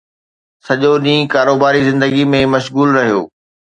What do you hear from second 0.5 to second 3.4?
سڄو ڏينهن ڪاروباري زندگيءَ ۾ مشغول رهيو